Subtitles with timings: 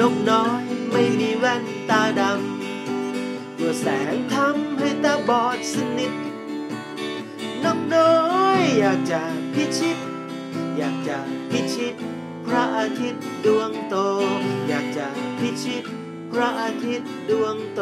[0.00, 0.62] นกน้อย
[0.92, 6.12] ไม่มีแว่นตาดำกลัวแสงทำให้ตาบอดสนิท
[7.64, 8.14] นกน้อ
[8.58, 9.22] ยอยากจะ
[9.54, 9.98] พิชิต
[10.76, 11.18] อยากจะ
[11.50, 11.94] พิชิต
[12.46, 13.96] พระอาทิตย์ดวงโต
[14.68, 15.06] อยากจะ
[15.38, 15.84] พิชิต
[16.32, 17.80] พระอาทิตย์ดวงโต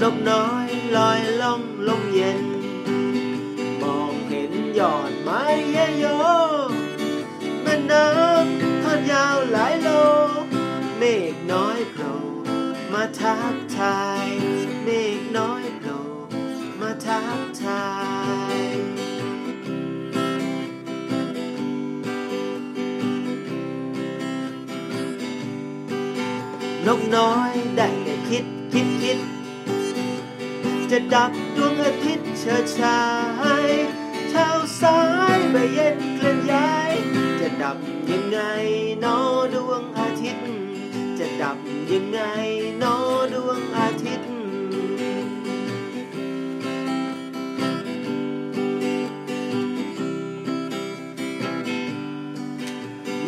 [0.00, 1.20] นกน้อยลอย
[13.20, 14.28] ทักทาย
[14.82, 16.00] เมฆน้อยโผล่
[16.80, 17.86] มาทักทา
[18.56, 18.58] ย
[26.86, 29.18] นกน้อยได้แต่คิดคิดคิด
[30.90, 33.02] จะดับดวงอาทิตย์เชิดชา
[33.64, 33.68] ย
[34.30, 34.48] เท้า
[34.80, 34.98] ซ้า
[35.36, 36.92] ยใบเย็นเคลื่อนย้าย
[37.40, 37.76] จะดับ
[38.10, 38.38] ยังไง
[39.04, 39.41] นองอาทิตย์จะ
[41.42, 41.56] ดับ
[41.90, 42.20] ยังไง
[42.82, 42.96] นอ
[43.32, 44.30] ดวงอาทิตย์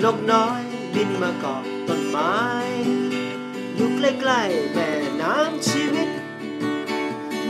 [0.03, 0.62] นกน้อย
[0.94, 2.34] บินมาเกาะต้นไม้
[3.75, 4.91] อยู่ใกล้ๆแม่
[5.22, 6.09] น้ำชีวิต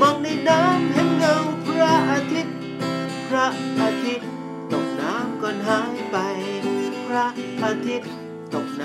[0.01, 1.37] มองในน้ำเห็นเงา
[1.67, 2.57] พระอาทิตย์
[3.29, 3.47] พระ
[3.81, 4.29] อาทิตย์
[4.73, 6.17] ตกน้ำก่อนหายไป
[7.07, 7.27] พระ
[7.65, 8.24] อาทิตย์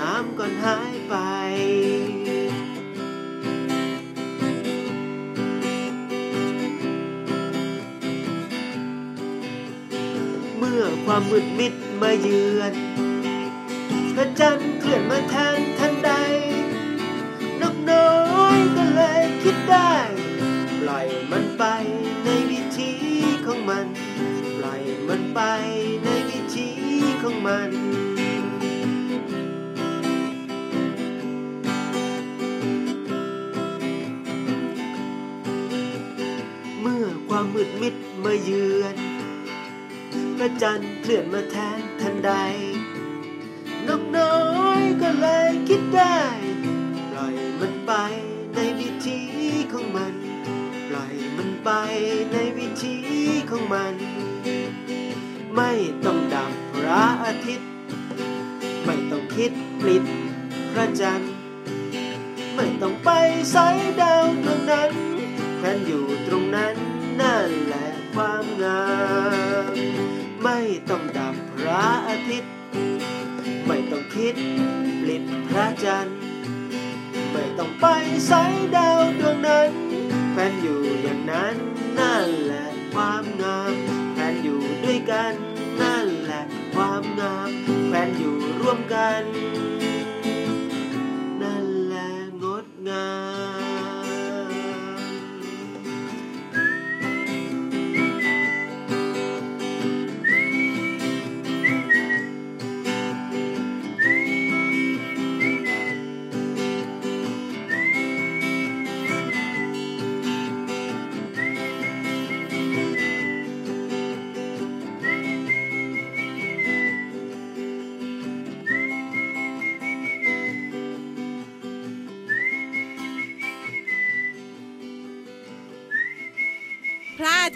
[0.00, 1.14] น้ำก่อนหายไป
[10.58, 11.72] เมื่อความมืดมิด
[12.02, 12.74] มาเยือน
[14.14, 16.10] พระจันทร์เคลื่อนมาแทนทันใด
[17.60, 18.10] นกน้อ
[18.56, 19.92] ยก็เลยคิดได้
[20.80, 21.64] ปล่อยมันไป
[22.24, 22.92] ในวิธี
[23.46, 23.86] ของมัน
[24.56, 25.40] ปล่อยมันไป
[26.04, 26.68] ในวิธี
[27.22, 27.70] ของมัน
[37.60, 38.96] มืดมิดมาเยือน
[40.36, 42.30] พระจันทร์เคลื่อนมาแทนทันใด
[43.86, 44.38] นกน้อ
[44.80, 46.20] ยก็เลยคิดได้
[47.10, 47.92] ปล่อยมันไป
[48.54, 49.20] ในวิธี
[49.72, 50.14] ของมัน
[50.88, 51.70] ปล่อยมันไป
[52.32, 52.96] ในวิธี
[53.50, 53.94] ของมัน
[55.56, 55.72] ไม่
[56.04, 57.70] ต้องดับพระอาทิตย์
[58.84, 60.04] ไม่ต้องคิดปลิด
[60.72, 61.32] พระจันทร์
[62.54, 63.10] ไม่ต้องไป
[63.52, 63.66] ใส่
[64.00, 64.90] ดาวดวงนั้น
[65.58, 66.19] แควนอยู่
[67.50, 68.82] นั่นแหละความงา
[69.72, 69.74] ม
[70.42, 70.58] ไม่
[70.90, 72.52] ต้องดับพระอาทิตย์
[73.66, 74.34] ไม่ต้องคิด
[75.00, 76.18] ปลิดพระจันทร์
[77.32, 77.86] ไม่ต้องไป
[78.26, 78.42] ใส่
[78.76, 79.70] ดาวดวงนั้น
[80.32, 81.56] แฟนอยู่อย่างนั้น
[81.98, 83.74] นั่นแหละความงาม
[84.14, 85.32] แฟนอยู่ด้วยกัน
[85.80, 86.42] นั่นแหละ
[86.74, 87.50] ความงาม
[87.88, 89.22] แฟนอยู่ร่วมกัน
[91.42, 92.08] นั่นแหละ
[92.42, 93.08] งดงา
[93.38, 93.39] ม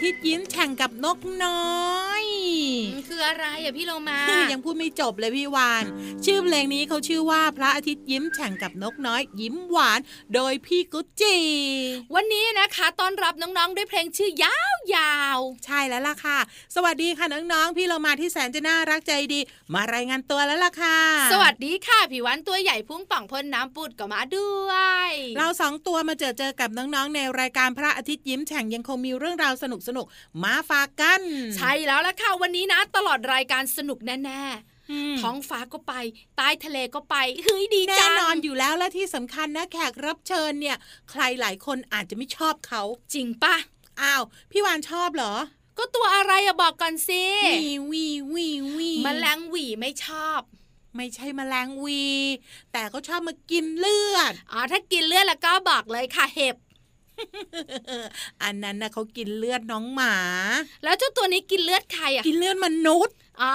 [0.05, 2.23] ทิตย์ยิ้มแฉ่งกับนกน้อย
[2.93, 4.19] มันคืออะไรอะพี่โลมา
[4.51, 5.83] ยังพูดไม่จบเลยพี่วาน
[6.25, 9.99] ชื่อเพลงนี้เขาชื่อว่าพระอาทิตย์ยิ้มแฉ่งกับนกน้อย ยิ้มหวาน
[10.33, 11.35] โดยพี่กุจจี
[12.15, 16.37] วันนี้นะคะต้อนรับน้องๆด้วยเพลงชื่อยาว ยาว ใช่แล้วล่ะค่ะ
[16.75, 19.39] สวัสดีค่ะน้องๆ พี่เรามาที่แสนจะน่ารักใจดี
[19.73, 20.99] มารายงานตัวแล้วล่ะค่ะ
[21.33, 24.71] สวัสดีค่ะผิววันตัวใหญ่พุ่งป่องพ่นน้ำปุดก็มาด้ว
[25.09, 29.65] ย เราสองตัวมาเจอเจอกับน้องๆในรายการพระอาทิตย์ยิ้มแฉ่งยังคงมีเรื่องราวส
[29.97, 31.21] นุกๆมาฝากกัน
[31.55, 34.75] ใช่แล้วล่ะค่ะวันนี้นะ ตลอดรายการสนุกแน่ๆ
[35.11, 35.93] มท้องฟ้าก็ไป
[36.37, 40.77] ใต้ทะเลก็ไปเฮ้ยดีแน่จังนอนอยู่แล้วและที่สำคัญนะแขกรับเชิญเนี่ย
[41.11, 42.81] ใครหลายคนอาจจะไม่ชอบเขา
[43.13, 43.55] จริงปะ
[44.01, 45.33] อ้าว พี่วานชอบเหรอ
[45.77, 48.47] ก็ตัวอะไรอะบอกก่อนสิวีวีวี
[48.77, 50.41] วีแมลงหวีไม่ชอบ
[50.95, 52.05] ไม่ใช่แมลงวี
[52.71, 56.55] แต่เขาชอบมากินเลือดอ๋อถ้ากินเลือดแล้วก็บอกเลยค่ะเห็บ
[58.43, 60.15] อันนั้นนะเขากินเลือดน้องหมา
[60.83, 63.53] แล้วเจ้าตัวนี้กินเลือดใครอะกินเลือดมนุษย์ อ๋อ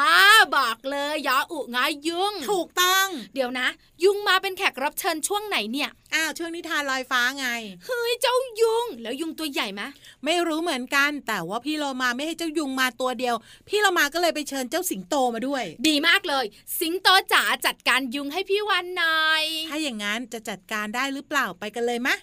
[0.56, 3.68] บอกเลยยออุงายุงถูกต้อง เดี๋ยวนะ
[4.04, 7.46] ยุงมาเป็นแขกรับเชิญช่วงไหนเนี่ยอ้าวช่วงนิทานลอยฟ้าไง
[7.86, 9.82] เฮ้ยเจ้ายุง แล้วยุงตัวใหญ่ไหม
[10.24, 13.34] ไม่รู้เหมือนกัน แต่ว่าพี่โลมาไม่ให้เจ้ายุงมาตัวเดียว
[13.68, 16.44] พี่โลมาก็เลยไปเชิญเจ้าสิงโตมาด้วย ดีมากเลย
[16.80, 22.16] สิงโตจ๋าจัดการยุงให้พี่วันหน่อยถ้าอย่างนั้นจะจัดการได้หรือเปล่าไปกันเลยมะ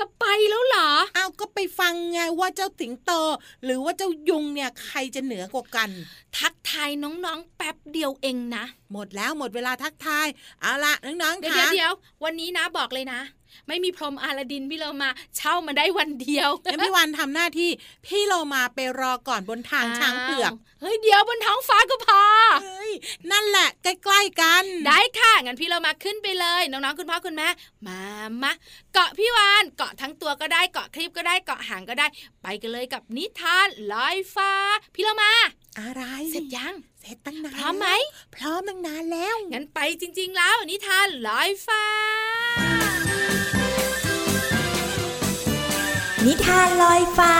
[0.00, 3.12] จะไปแล้วเหรอ อ้าว ก็ไปฟังไงว่าเจ้าสิงโต
[3.64, 5.90] หรือว่าเจ้ายุงเนี่ยใครจะเหนือกว่ากัน
[6.38, 10.26] ทัก ทายน้องๆ แป๊บเดียวเองนะ หมดแล้วหมดเวลาทักทาย
[10.60, 11.92] เอาละน้องๆเดี๋ยวค่ะเดี๋ยว
[12.24, 13.20] วันนี้นะบอกเลยนะ
[13.68, 17.70] ไม่มีพรหมอาลาดินพี่เรามาเช่ามาได้วันเดียวงั้นพี่วันทำหน้าที่
[18.06, 22.22] พี่โลมาไปรอก่อนบนทางช้างเผือกาวเฮ้ยเดี๋ยวบนท้องฟ้าก็พอ
[22.62, 22.92] เฮ้ย
[23.32, 27.48] นั่นแหละใกล้ๆกัน ได้ค่ะงั้นพี่เรามาขึ้นไปเลยน้องๆคุณพ่อคุณแม่
[27.86, 28.00] มา
[28.42, 28.52] มา
[28.94, 32.06] เกาะพี่วานเกาะทั้งตัวก็ได้เกาะคลิปก็ได้เกาะหางก็ได้
[32.42, 34.52] ไปกันเลยกับนิทานลอยฟ้า
[34.94, 35.32] พี่เรามา
[35.78, 37.88] อะไรเสร็จยังเสร็จตั้งนานพร้อมไหม
[38.34, 41.84] พร้อมตั้งนานแล้วงั้นไปจริง ๆ แล้วนิทานลอยฟ้า
[46.26, 47.34] นิทานลอยฟ้า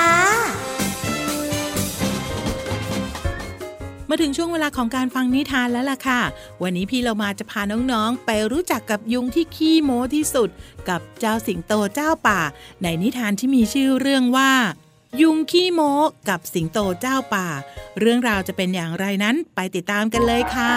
[4.09, 6.21] มาถึงช่วงเวลาของการฟังนิทานแล้วล่ะค่ะ
[6.63, 10.49] วันนี้พี่เรามาจะพาน้องๆ ไปรู้จักกับยุงที่ขี้โม้ที่สุด
[10.89, 12.41] กับเจ้าสิงโตเจ้าป่า
[12.83, 14.53] ในนิทานที่มีชื่อเรื่องว่า
[15.21, 15.93] ยุงขี้โม้
[16.29, 17.49] กับสิงโตเจ้าป่า
[17.99, 20.75] เรื่องราวจะเป็นอย่างไรนั้นไปติดตามกันเลยค่ะ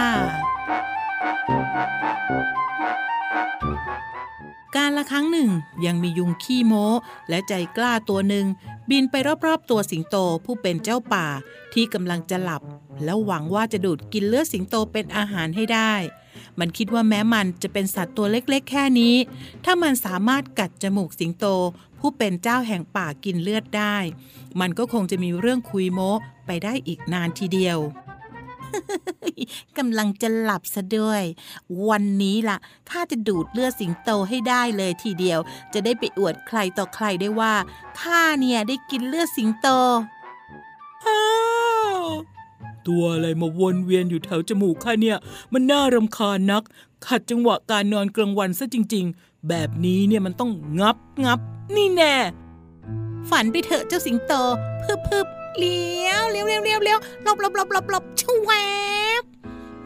[4.75, 5.49] การละครั้งหนึ่ง
[5.85, 6.87] ยังมียุงขี้โม้
[7.29, 8.45] และใจกล้าตัวหนึ่ง
[8.89, 11.27] บินไปรอบๆตัวสิงโตผู้เป็นเจ้าป่า
[11.73, 12.61] ที่กำลังจะหลับ
[13.03, 15.93] แล้วหวังว่าจะดูดกินเลือดสิงโตเป็นอาหารให้ได้
[16.59, 19.15] มันคิดว่าแม้มันจะเป็นสัตว์ตัวเล็กๆ แค่นี้
[19.65, 21.45] ถ้ามันสามารถกัดจมูกสิงโต
[21.99, 23.97] ผู้เป็นเจ้าแห่งป่ากินเลือดได้
[24.59, 26.11] มันก็คงจะมีเรื่องคุยโม้
[26.45, 27.79] ไปได้อีกนานทีเดียว
[29.77, 31.23] กำลังจะหลับซะด้วย
[31.89, 32.57] วันนี้ล่ะ
[32.89, 35.39] ข้าจะดูดเลือดสิงโตให้ได้เลยทีเดียว
[35.73, 37.53] จะได้ไปอวดใครต่อใครได้ว่า
[37.99, 39.67] ข้าเนี่ยได้กินเลือดสิงโต
[41.07, 41.23] อ้า
[41.97, 42.01] ว
[42.87, 45.17] ตัวอะไรมาวนเวียนอยู่แถวจมูกข้าเนี่ย
[45.53, 46.63] มันน่ารำคาญนัก
[47.05, 51.39] ขัดจังหวะการนอนกลางวันซะจริง ๆ แบบนี้เนี่ยมันต้องงับงับ
[51.75, 52.15] นี่แน่
[53.29, 54.33] ฝันไปเถอะเจ้าสิงโต
[54.81, 58.49] พึบพึบ เลี้ยวเลี้ยวเลี้ยวเลี้ยวเลี้ยวหลบหลบหลบหลบหลบชว
[59.21, 59.23] บ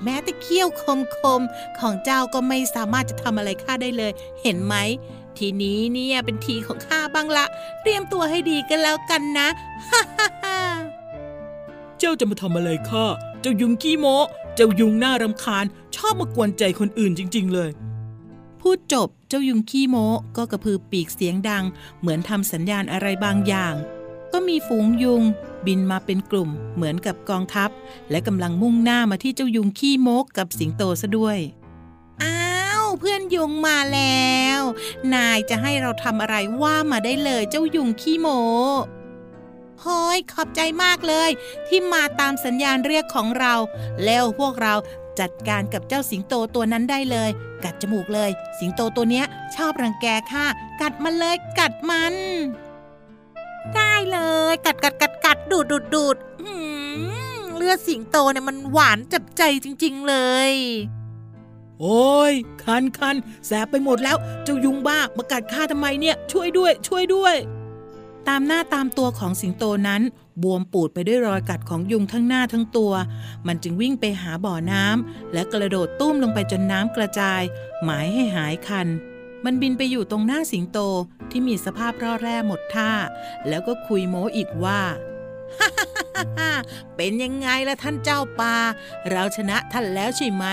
[0.03, 1.41] แม้แต่เขี้ยวคมคม
[1.79, 4.11] ของเจ้าก็ไม่สามารถจะทำอะไรข้าได้เลย
[4.41, 4.75] เห็นไหม
[5.37, 7.45] ทีนี้เนี่ยเป็นทีของข้าบ้างละ
[7.81, 9.47] เตรียมตัวให้ดีกันแล้วกันนะ
[9.89, 10.57] ฮ่าฮ่าฮ่า
[11.99, 13.05] เจ้าจะมาทำอะไรข้า
[13.41, 14.05] เจ้ายุงขี้โม
[14.55, 15.65] เจ้ายุงน่ารำคาญ
[15.95, 17.69] ชอบมากวนใจคนอื่นจริง ๆ เลย
[18.61, 19.95] พูดจบเจ้ายุงขี้โม
[20.37, 21.63] ก็กระพือปีกเสียงดัง
[21.99, 23.73] เหมือนทำสัญญาณอะไรบางอย่าง
[24.33, 25.23] ก็มีฝูงยุง
[25.67, 27.69] บินมาเป็นกลุ่มเหมือนกับกองทัพ
[28.11, 31.37] และกำลังมุ่งหน้ามาที่เจ้ายุงขี้โมกกับสิงโตซะด้วย
[32.23, 32.41] อ้า
[32.83, 34.59] วเพื่อนยุงมาแล้ว
[35.13, 38.27] นายจะให้เราทำอะไรว่ามาได้เลยเจ้ายุงขี้โม
[39.81, 41.29] โฮ้ยขอบใจมากเลย
[41.67, 43.53] ที่มาตามสัญญาณเรียกของเรา
[44.05, 44.75] แล้วพวกเรา
[45.19, 47.29] จัดการกับเจ้าสิงโตตัวนั้นได้เลย
[47.63, 50.47] กัดจมูกเลย สิงโตตัวเนี้ยชอบรังแกค่ะ
[50.81, 52.15] กัดมันเลยกัดมัน
[53.75, 54.19] ได้เล
[54.51, 56.71] ย กัดกัดกัดกัดดูดดูดดูดอื้อหื
[57.37, 60.15] อเลือดสิงโตเนี่ยมันหวานจับใจจริง ๆเล
[60.49, 60.51] ย
[61.79, 63.15] โอ้ย คันคัน
[63.45, 67.35] แสบไปหมดแล้ว เจ้ายุงบ้ามากัดข้าทำไมเนี่ย ช่วยด้วย ช่วยด้วย
[68.27, 70.01] ตามหน้าตามตัวของสิงโตนั้น
[70.43, 72.91] บวมปูดไปด้วยรอยกัดของยุงทั้งหน้าทั้งตัว
[73.47, 77.41] มันจึงวิ่งไปหาบ่อน้ำและกระโดดตุ้มลงไปจนน้ำกระจาย
[77.83, 78.87] หมายให้หายคัน
[79.45, 80.79] มันบินไปอยู่ตรงหน้าสิงโต
[81.31, 82.91] ที่มีสภาพร่อแร่หมดท่า
[83.47, 84.81] แล้วก็คุยโม้อีกว่า
[86.95, 88.55] เป็นยังไงล่ะท่านเจ้าป่า
[89.09, 90.45] เราชนะท่านแล้วใช่ไหม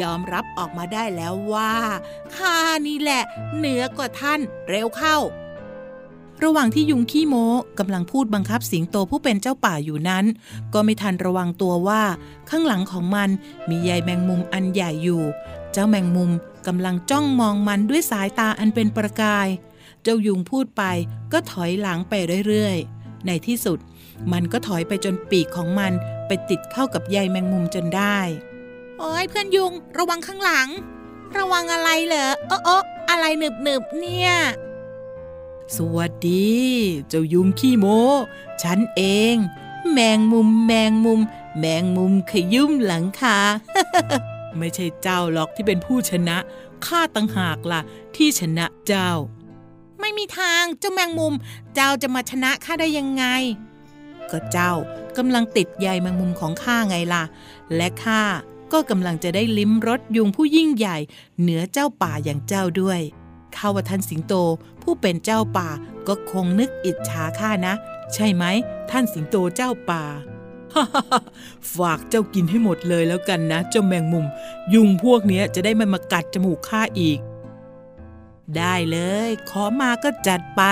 [0.00, 1.74] ยอมรับออกมาได้แล้วว่า
[2.36, 3.22] ข้านี่แหละ
[3.56, 5.18] เหนือกว่าท่านเร็วเข้า
[6.44, 7.46] ระหว่างที่ยุงขี้โม้
[7.78, 10.24] กำลังพูดบังคับสิงโตผู้เป็นเจ้าป่าอยู่นั้น
[10.74, 12.02] ก็ไม่ทันระวังตัวว่า
[12.50, 13.28] ข้างหลังของมัน
[13.68, 15.22] มีใยแมงมุมอันใหญ่อยู่
[15.72, 16.30] เจ้าแมงมุม
[16.66, 19.48] กำลังจ้องมองมันด้วยสายตาอันเป็นประกาย
[20.02, 20.82] เจ้ายุงพูดไป
[21.32, 22.14] ก็ถอยหลังไป
[22.46, 23.78] เรื่อยๆ ในที่สุด
[24.32, 25.92] มันก็ถอยไปจนปีกของมัน
[26.26, 28.18] ไปติดเข้ากับใยแมงมุมจนได้
[28.98, 30.68] โอ้ยเพื่อนยุง ระวังข้างหลัง
[31.36, 34.32] ระวังอะไรเหรอโอ้โอะอะไรหนึบหนึบเนี่ย
[35.76, 36.56] สวัสดี
[37.08, 37.86] เจ้ายุงขี้โม
[38.62, 39.34] ฉันเอง
[39.92, 41.20] แมงมุมแมงมุม
[41.58, 43.38] แมงมุมขยุ่มหลังคา
[44.58, 46.36] ไม่ใช่เจ้าหรอกที่เป็นผู้ชนะ
[46.86, 47.80] ข้าต่างหากล่ะ
[48.16, 49.10] ที่ชนะเจ้า
[50.00, 51.34] ไม่มีทางเจ้าแมงมุม
[51.74, 53.24] เจ้าจะมาชนะข้าได้ยังไง
[54.30, 54.72] ก็เจ้า
[55.16, 57.24] กำลังติดใยแมงมุมของข้าไงล่ะ
[57.76, 58.22] และข้า
[58.72, 60.96] ก็กำลังจะได้ลิ้มรสยุงผู้ยิ่งใหญ่
[61.40, 63.00] เหนือเจ้าป่าอย่างเจ้าด้วย
[63.56, 64.34] ข้าว่าท่านสิงโต
[64.82, 65.68] ผู้เป็นเจ้าป่า
[66.08, 67.74] ก็คงนึกอิจฉาข้านะ
[68.14, 68.44] ใช่ไหม
[68.90, 70.04] ท่านสิงโตเจ้าป่า
[71.76, 74.26] ฝากเจ้ากินให้หมดเลยแล้วกันนะ เจ้าแมงมุม
[74.74, 77.18] ยุงพวกเนี้ยจะได้ไม่มากัดจมูกข้าอีก
[78.56, 78.98] ได้เล
[79.28, 80.62] ย ขอมาก็จัดไป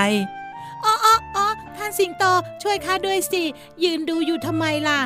[0.85, 2.25] อ๋ออ๋ออ๋อท่านสิงโต
[2.63, 3.43] ช่วยข้าด้วยสิ
[3.85, 5.01] ยืนดูอยู่ทำไมล่ะ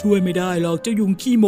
[0.00, 1.46] ช่วยไม่ได้หรอกเจ้ายุงขี้โม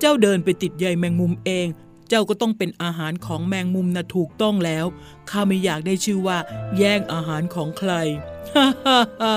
[0.00, 1.66] เจ้าเดินไปติดใยแมงมุมเอง
[2.08, 4.86] เจ้าก็ต้องเป็นอาหารของแมงมุมนะถูกต้องแล้ว
[5.30, 6.38] ข้าไม่อยากได้ชื่อว่า
[6.76, 7.92] แย่งอาหารของใคร
[8.54, 9.36] ฮ่าฮ่าฮ่า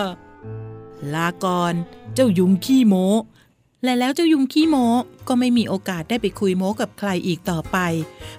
[1.15, 1.73] ลาก่อน
[2.13, 2.95] เจ้ายุงขี้โม
[3.83, 4.75] และแล้วเจ้ายุงขี้โม
[5.27, 7.77] ก็ไม่มีโอกาสได้ไปคุยโม้กับใครอีกต่อไป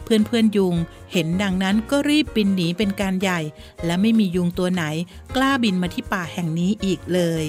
[0.04, 0.74] เพื่อนเพื่อนยุง
[1.12, 3.40] เห็นดังนั้นก็รีบบินหนีเป็นการใหญ่
[3.84, 4.84] และไม่มียุงตัวไหน
[5.36, 7.44] กล้าบินมาที่ป่าแห่งนี้อีกเลย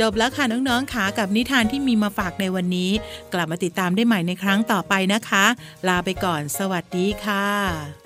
[0.00, 2.90] จบแล้วค่ะน้องๆค่ะกับนิทานที่มีมาฝากในวันนี้
[3.32, 5.44] กลับมาติดตามได้ใหม่ในครั้งต่อไปนะคะ
[5.88, 8.05] ลาไปก่อน สวัสดีค่ะ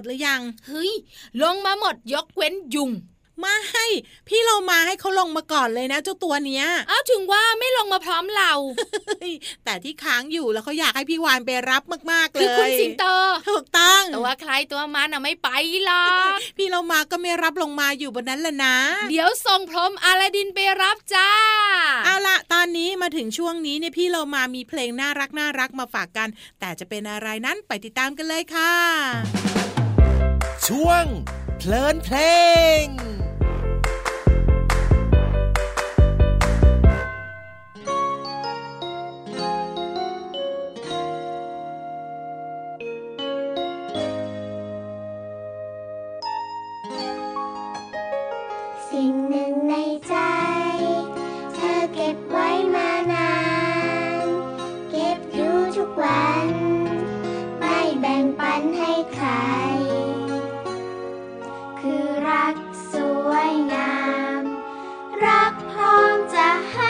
[0.00, 0.92] ดหรือยัง เฮ้ย
[1.42, 2.92] ลงมาหมดยกเว้นยุง
[3.40, 3.86] ไม่ให้
[4.28, 8.52] พี่เรามาให้เขาลงมาก่อนเลยนะเจ้าตัวเนี้ยอ้าวถึงว่าไม่ลงมาพร้อมเรา
[9.64, 13.04] แต่ที่ค้างอยู่แล้วเขาอยากให้พี่วานไปรับมากๆเลยคือคุณสิงโต
[13.50, 15.48] ถูกต้องตัวใครตัวมันอะไม่ไป
[15.86, 18.76] หรอกพี่เรามาก็ไม่รับลงมาอยู่บนนั้นแหละนะ
[19.10, 21.30] เดี๋ยวส่งพรหมอาลาดินไปรับจ้า
[22.04, 26.28] เอาละตอนนี้มาถึงช่วงนี้เนี่ยพี่เรามามีเพลงน่ารักน่ารักมาฝากกัน
[26.60, 29.69] แต่จะเป็นอะไรนั้นไปติดตามกันเลยค่ะ
[30.70, 31.06] ช่วง
[31.58, 32.16] เพลินเพล
[32.82, 32.84] ง
[62.50, 62.94] รักส
[63.28, 64.00] วยงา
[64.40, 64.42] ม
[65.24, 66.78] รักพร้อมจะให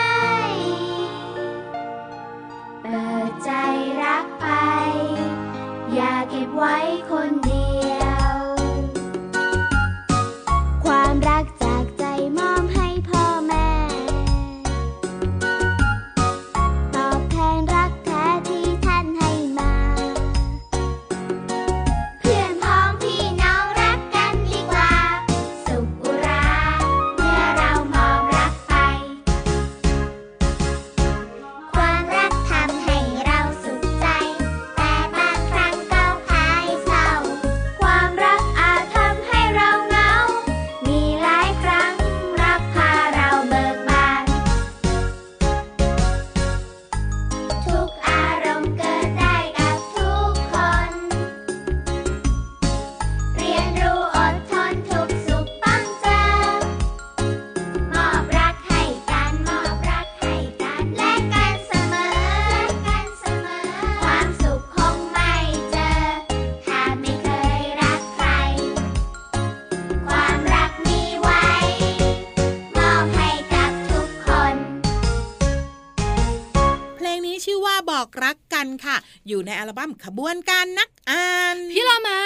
[79.31, 82.19] อยู่ในอัลบั้มขบวนการนักอ่าน พี่เรามา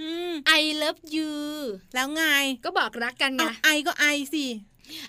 [0.00, 1.32] อืม I love you
[1.94, 2.22] แล้วไง
[2.64, 3.92] ก็บอกรักกันไงเอาไอก็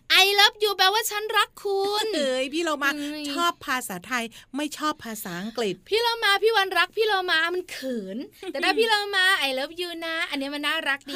[0.10, 4.24] ไอสิ I love you แปลว่าฉันรักคุณเอ้ยพี่เรามาเอ้ยชอบภาษาไทย
[4.56, 8.18] ไม่ชอบภาษาอังกฤษ พี่เรามาพี่วันรักพี่เรามามันเขิน
[8.52, 11.16] แต่ถ้าพี่เรามา I love you นะ อันนี้มันน่ารักดี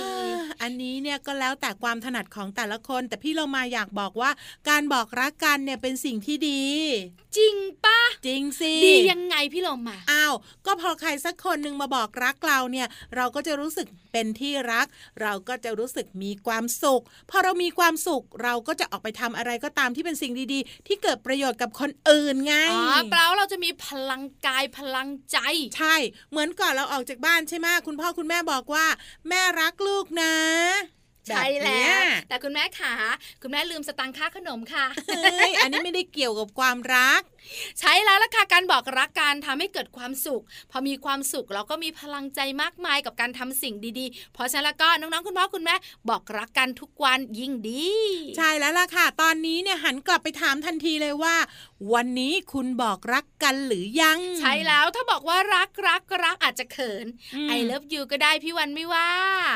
[0.62, 4.32] อันนี้เนี่ยก็แล้วแต่ความถนัดของแต่ละคน แต่พี่เรามาอยากบอกว่า
[4.70, 6.62] การบอกรักกันเนี่ยเป็นสิ่งที่ดี
[7.38, 10.34] จริงปะจริงสิดียังไงพี่เรามาอ้าว
[10.66, 14.88] ก็พอใครสักคนหนึ่งมาบอกรักเราเนี่ย เราก็จะรู้สึกเป็นที่รัก
[15.22, 25.38] เราก็จะรู้สึกมีความสุขพอเรามีความสุขเราก็จะออกไปทำอะไรก็ตามที่เป็นสิ่งดีๆ ที่เกิดประโยชน์กับคนอื่นไงอ๋อแปลว่าเราจะมีพลังกายพลังใจ
[25.77, 25.96] ใช่
[26.32, 28.86] เหมือนก่อนเราออกจากบ้านใช่ไหมคุณพ่อคุณแม่บอกว่า
[29.29, 30.34] แม่รักลูกนะ
[31.27, 32.94] ใช่บบแล้เนี้ยวแต่คุณแม่ขา
[33.41, 37.22] คุณแม่ลืมสตังค่าขนมค่ะเฮ้ยอันนี้ไม่ได้เกี่ยวกับความรัก
[37.79, 45.75] ใช้แล้วล่ะค่ะการบอกรักการทำให้เกิดความสุข พอมีความสุขเราก็มีพลังใจมากมายกับการทำสิ่งดีๆ เพราะฉะนั้นแล้วก็น้องๆคุณพ่อคุณแม่
[46.10, 47.88] บอกรักกันทุกวันยิ่งดี
[48.38, 51.36] ใช่แล้วล่ะค่ะ ตอนนี้เนี่ยหันกลับไปถามทันทีเลยว่า
[51.93, 57.05] วันนี้คุณบอกรักกันหรือยัง ใช่แล้วถ้าบอกว่ารักรักรักอาจจะเขิน
[57.36, 59.08] อืม I love you ก็ได้พี่วันไม่ว่า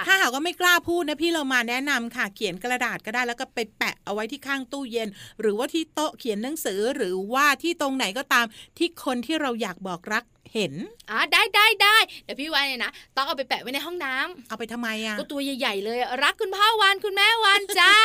[0.08, 5.10] ถ้าหากว่าไม่กล้าพูดนะพี่เรามาแนะนำค่ะ เขียนกระดาษก็ได้แล้วก็ไปแปะเอาไว้ที่ข้างตู้เย็น
[5.42, 8.46] หรือว่าที่โต๊ะเขียนหนังสือหรือว่าที่ตรงไหนก็ตาม
[8.78, 10.24] ที่คนที่เราอยากบอกรัก
[10.54, 10.74] เห็น
[11.10, 17.96] อ่าได้ได้ได้เดี๋ยวพี่วันเนี่ยนะต้องเอาไปแปะไว้ในห้องน้ำเอาไปทำไมอะก็ตัวใหญ่ๆเลยรักคุณพ่อวันคุณแม่วันจ้า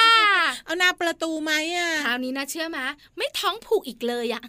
[0.67, 2.87] เอาหน้าประตูไหมอะคราวนี้นะเชื่อมะ
[3.17, 4.43] ไม่ท้องผูกอีกเลยอะ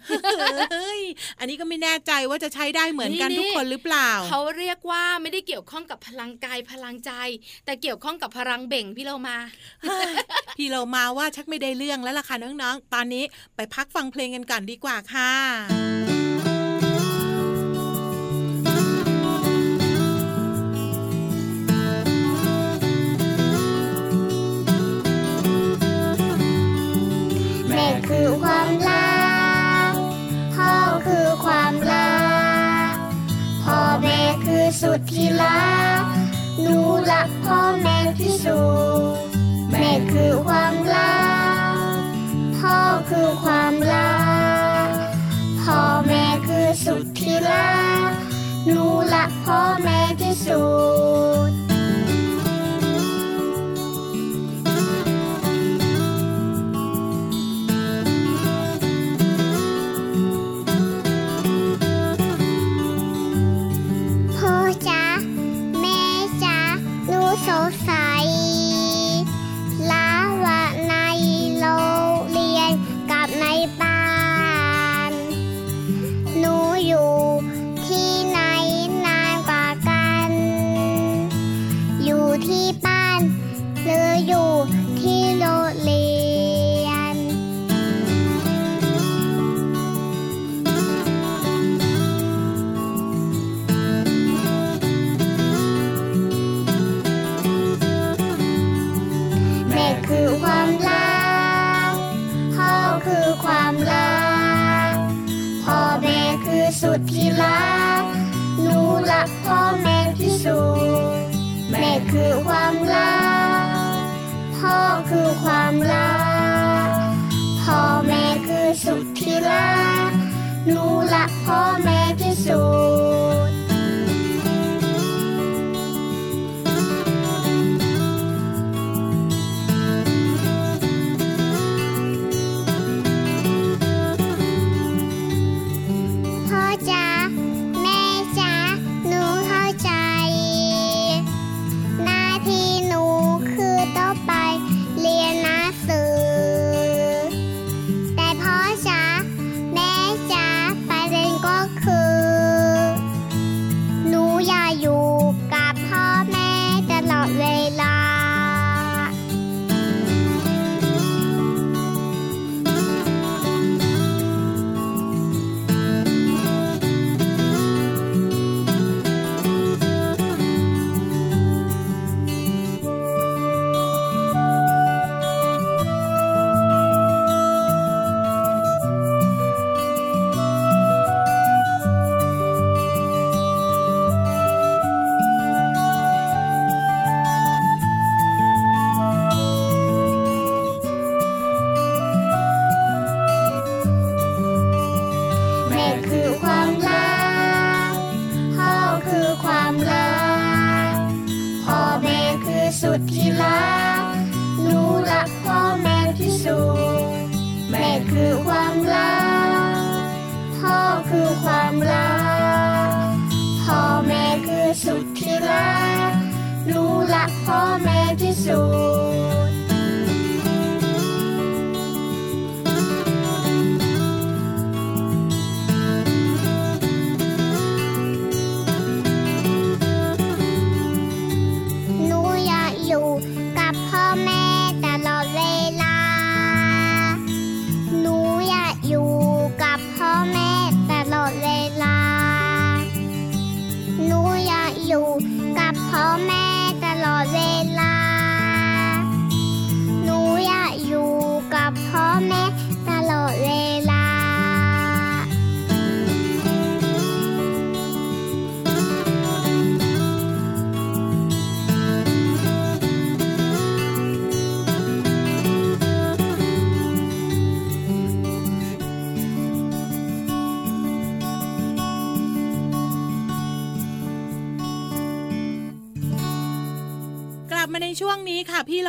[0.72, 1.02] เฮ้ย
[1.38, 7.12] อันนี้ก็ไม่แน่ใจว่าจะใช้ได้เหมือนกันนี่ทุกคนหรือเปล่า เขาเรียกว่าไม่ได้เกี่ยวข้องกับพลังกายพลังใจ
[7.64, 9.36] แต่เกี่ยวข้องกับพลังเบ่งพี่เรามา
[10.58, 13.24] พี่เรามาว่าชักไม่ได้เรื่องแล้วล่ะค่ะน้องๆตอนนี้
[13.56, 16.09] ไปพักฟังเพลงกันก่อนดีกว่าค่ะ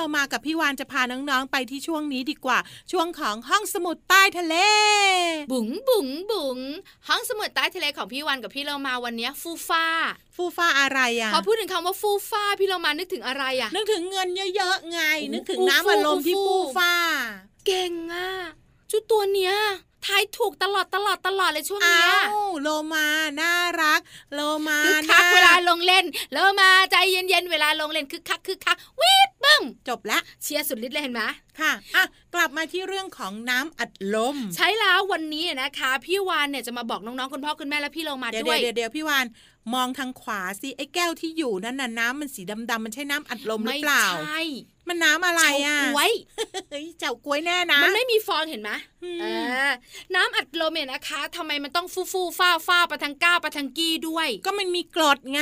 [0.02, 2.60] เรามากับพี่วานจะพาน้องๆไปที่ช่วงนี้ดีกว่า
[2.92, 4.56] ช่วงของห้องสมุดใต้ทะเล
[5.52, 6.60] บุ๋งบุ๋งบุ๋ง
[7.08, 9.86] ห้องสมุดใต้ทะเลของพี่วันกับพี่เรามาวันเนี้ยฟูฟ้า
[10.36, 16.94] ฟูฟ้าอะไรอะพอพูดถึงคำว่าฟูฟ้าพี่เรามานึกถึงอะไรอะ นึกถึงเงินเยอะๆไงอู้นึกถึงฟูน้ำอารมณ์ที่ฟูฟูฟ้า
[17.66, 18.30] เก่งอะ
[18.92, 19.56] จุดตัวเนี้ย
[20.06, 23.06] ทายถูกตลอดตลอดตลอดเลยช่วงอ้าเนี้ยวโลมา
[23.42, 24.02] น่ารัก
[24.34, 31.22] โลมาคึกคักน่เวลาลงเล่นแล้วมาใจเย็นๆเวลาลงเล่นคึกคักคึกคักวิบบึ้งจบละเชียร์สุดฤทธิ์เลยเห็นไหม
[31.60, 39.26] ค่ะอะกลับมาที่เรื่องของน้ำอัดลม ใช่แล้ววันนี้นะคะ พี่วานเนี่ยจะมาบอกน้องๆคุณพ่อคุณแม่และพี่เรามาเดี๋ยวด้วยเดี๋ยวเดี๋ยวพี่วาน
[39.74, 44.42] มองทางขวาสิไอ้แก้วที่อยู่นั่นน่ะน้ำมันสีดำๆมันใช่น้ำอัดลมหรือไม่เปล่าใช่
[44.88, 46.12] มันน้ำอะไรอะเฉาก๊วย
[46.72, 48.72] เฮ้ยเจ้ากล้วยแน่นะ มันไม่มีฟองเห็นไหม
[49.04, 49.26] อืมเอ
[49.68, 49.72] อ
[50.16, 55.42] น้ำอัดลมเนี่ยนะคะทำไมมันต้องฟูฟูฟ้าฟ้าประทังก้าวประทังกี้ด้วย ก็มันมีกรดไง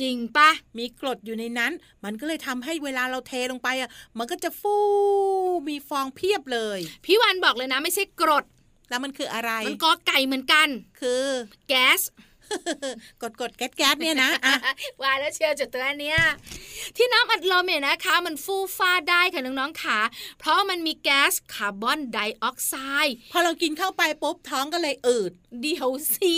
[0.00, 1.72] จริงปะมีกรดอยู่ในนั้น
[2.04, 4.76] มันก็เลยทำให้เวลาเราเทลงไปอะ มันก็จะฟู
[5.68, 8.44] มีฟองเพียบเลย พี่วานบอกเลยนะ ไม่ใช่กรด
[8.90, 10.68] แล้วมันคืออะไร มันกอไก่เหมือนกัน
[11.00, 11.22] คือ
[11.68, 12.00] แก๊ส
[13.22, 14.54] กดกดแก๊สแก๊สเนี่ยนะอะ
[15.02, 16.18] ว่าแล้วเชียวจุดตัวเนี้ย
[16.96, 19.98] ที่น้ำอัดลมเนี่ยนะคะ มันฟูฟ้าได้ค่ะน้องๆขา
[20.40, 22.74] เพราะมันมีแก๊สคาร์บอนไดออกไซ
[23.06, 25.32] ด์พอเรากินเข้าไปปุ๊บท้องก็เลยอืด
[25.62, 26.36] เดี๋ยวสิ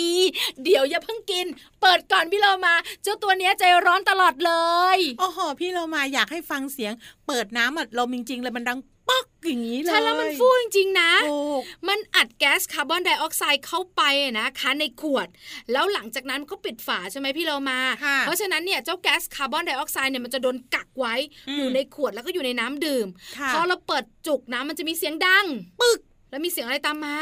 [0.64, 1.46] เดี๋ยวอย่าเพิ่งกิน
[1.80, 4.52] เปิดก่อนพี่เรามาเจ้าตัวเนี้ยใจร้อนตลอดเล
[4.96, 6.92] ยโอ้โหพี่เรามาอยากให้ฟังเสียง
[7.26, 14.02] เปิดน้ำอัดลมจริงๆเลยมันดัง ป๊อกอย่างนี้เลยใช่แล้วมันฟูจริงๆนะถูกมันอัดแก๊สคาร์บอนไดออกไซด์เข้าไป
[14.38, 15.28] นะคะในขวด
[15.72, 21.14] แล้วหลังจากนั้นก็ปิดฝาใช่ไหมพี่เรามาค่ะเพราะฉะนั้นเนี่ยเจ้าแก๊สคาร์บอนไดออกไซด์เนี่ยมันจะโดนกักไว้
[21.48, 23.06] อืมอยู่ในขวดแล้วก็อยู่ในน้ำดื่ม
[23.38, 25.46] ค่ะพอเราเปิดจุกน้ำมันจะมีเสียงดัง
[25.80, 27.16] ปึก แล้วมีเสียงอะไรตามมา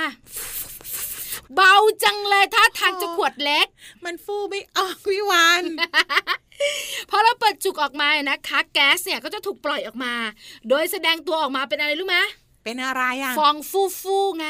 [1.57, 3.66] เบาจังเลยถ้าทางจะขวดเล็ก
[4.05, 6.20] มันฟูไม่ออกพี่วานพอเราเปิด
[7.64, 10.14] จุกออกมานะคะ แก๊สเนี่ยก็จะถูกปล่อยออกมา
[10.68, 12.18] โดยแสดงตัวออกมาเป็นอะไรรู้ไหม
[12.64, 14.49] เป็นอะไรอะฟองฟูฟูๆไง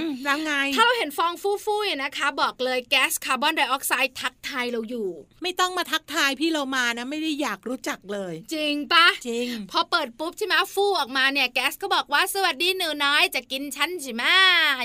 [0.00, 5.08] อืมแล้วไง ถ้าเราเห็นฟองฟูฟูๆเนี่ยนะคะ บอกเลยแก๊สคาร์บอนไดออกไซด์ทักทายเราอยู่
[5.42, 14.24] ไม่ต้องมาทักทายพี่เรามานะ ไม่ได้อยากรู้จักเลย จริงปะจริง พอเปิดปุ๊บใช่ไหมฟูออกมาเนี่ยแก๊สก็บอกว่าสวัสดีหนูน้อยจะกินฉันใช่ไหม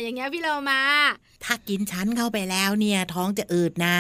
[0.02, 0.82] อย่างเงี้ยพี่เรามา
[1.46, 3.96] ถ้ากินชั้นเข้าไปแล้วเนี่ย ท้องจะอืดนะ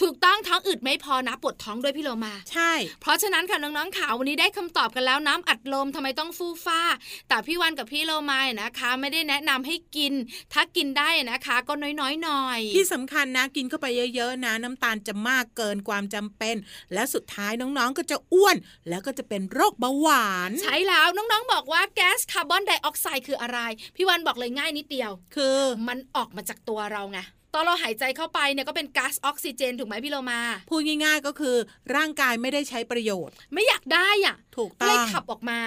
[0.00, 6.80] ถูกต้องท้องอืดไม่พอนะปวดท้องด้วยพี่เรามา ใช่ เพราะฉะนั้นค่ะน้องๆขาววันนี้ได้คำตอบกันแล้วน้ำอัดลมทำไมต้องฟูฟ้า
[7.28, 10.12] แต่พี่วันกับพี่โลมาเนี่ยนะคะ ไม่ได้แนะนำให้กิน
[10.52, 16.56] ถ้ากินได้นะคะ ก็น้อยๆหน่อย ที่สำคัญนะกินเข้าไปเยอะๆนะ น้ำตาลจะมากเกินความจำเป็น
[16.94, 18.56] และสุดท้ายน้องๆก็จะอ้วน
[18.88, 23.58] แล้วก็จะเป็นโรคเบาหวาน ใช่แล้วน้องๆบอกว่าแก๊สคาร์บอนไดออกไซด์คืออะไร
[23.96, 27.20] พี่วันบอกเลยง่ายนิดเดียว คือมันออกมาจากตัวเราไง
[27.54, 31.56] ตอนเราหายใจเข้าไปเนี่ยก็เป็นก๊าซออกซิเจนถูกไหมพี่โลมาพูดง่าย ๆก็คือ
[31.96, 35.60] ร่างกายไม่ได้ใช้ประโยชน์ ไม่อยากได้อะถูกก็ต้เลอยงขับออกมา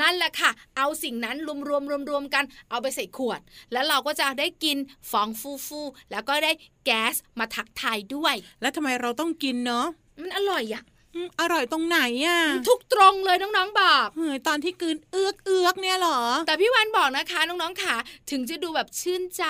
[0.00, 3.40] นั่นแหละค่ะ เอาสิ่งนั้นรวมรวมรวมรวมๆกัน เอาไปใส่ขวด
[3.72, 4.76] แล้วเราก็จะได้กิน
[5.10, 6.52] ฟองฟูฟูๆแล้วก็ได้
[6.84, 9.86] แก๊สมาทักทายด้วย แล้วทำไมเราต้องกินเนาะ
[10.20, 10.82] มันอร่อยอะ
[11.16, 17.96] อืมอร่อยตรงไหนอะทุกตรงเลยน้องๆบอกเฮ้ยตอนที่กลืนเอือกเอือกเนี่ยเหรอ แต่พี่วันบอกนะคะน้องๆค่ะ
[18.30, 19.44] ถึงจะดูแบบชื่นใจ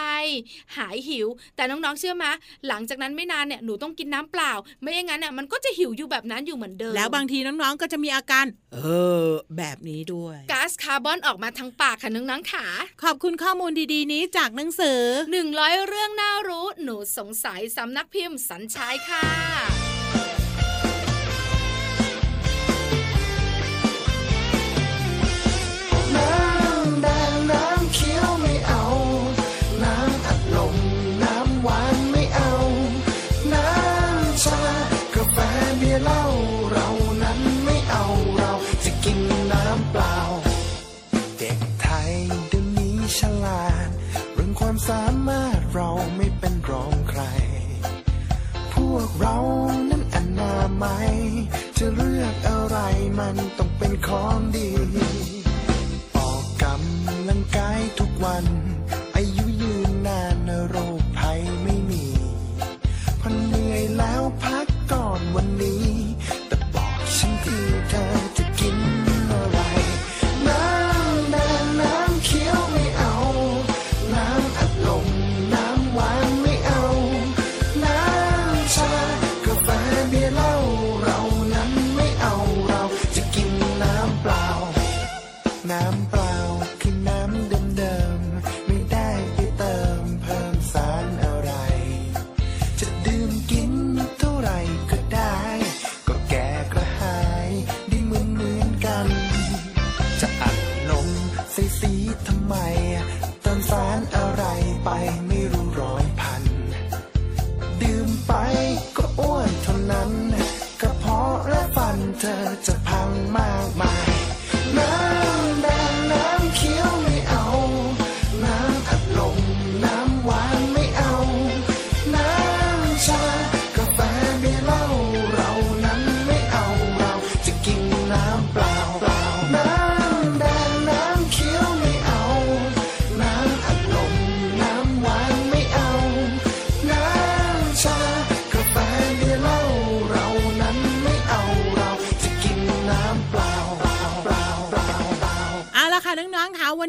[0.76, 1.26] หายหิว
[1.56, 2.24] แต่น้องๆเชื่อไหม
[2.68, 8.78] หลังจากนั้นไม่นานเนี่ยหนูต้องกินน้ำเปล่า ไม่อย่างนั้นเนี่ยมันก็จะหิวอยู่แบบนั้นอยู่เหมือนเดิมแล้วบางทีน้องๆก็จะมีอาการ เอ
[9.26, 12.66] อ แบบนี้ด้วยก๊าซคาร์บอนออกมาทางปากค่ะน้องๆค่ะ
[13.02, 15.00] ขอบคุณข้อมูลดีๆ นี้จากหนังสือ
[15.32, 19.85] หนึ่งร้อยเรื่องน่ารู้ หนูสงสัยสำนักพิมพ์สัญชัยค่ะ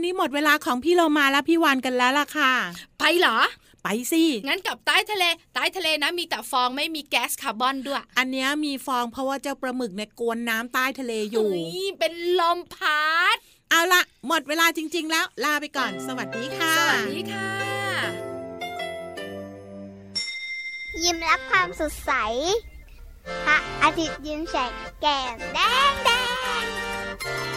[0.08, 2.52] ี้หมดเวลาของพี่เรามาและพี่วานกันแล้วล่ะค่ะ
[3.00, 3.38] ไปเหรอ
[3.84, 11.50] ไปสิ งั้นกับใต้ทะเล ใต้ทะเลนะมีแต่ฟองไม่มีแก๊สคาร์บอนด้วย อันนี้มีฟองเพราะว่าเจ้าปลาหมึกเนี่ยกวนน้ำใต้ทะเลอยู่
[12.00, 13.38] เป็นลมพัด
[13.70, 17.50] เอาละหมดเวลาจริง ๆ แล้ว ลาไปก่อน สวัสดีค่ะ สวัสดีค่ะ
[21.04, 22.12] ยิ้มรับความสดใส
[23.46, 25.60] พระอาทิตย์ยิ้มแฉกแก้มแด
[25.92, 26.10] งแด
[26.64, 27.57] ง